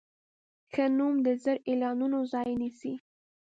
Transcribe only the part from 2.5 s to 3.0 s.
نیسي.